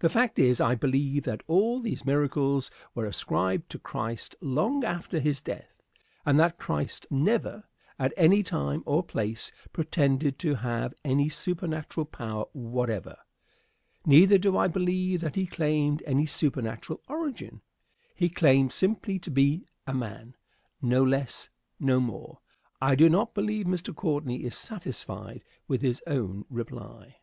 [0.00, 5.20] The fact is, I believe that all these miracles were ascribed to Christ long after
[5.20, 5.80] his death,
[6.26, 12.46] and that Christ never, at any time or place, pretended to have any supernatural power
[12.52, 13.16] whatever.
[14.04, 17.60] Neither do I believe that he claimed any supernatural origin.
[18.16, 20.34] He claimed simply to be a man;
[20.80, 22.40] no less, no more.
[22.80, 23.94] I do not believe Mr.
[23.94, 26.96] Courtney is satisfied with his own reply.
[27.04, 27.14] Question.